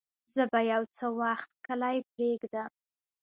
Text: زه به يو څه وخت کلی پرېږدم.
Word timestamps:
زه 0.33 0.43
به 0.51 0.59
يو 0.71 0.83
څه 0.97 1.05
وخت 1.21 1.49
کلی 1.65 1.97
پرېږدم. 2.11 2.71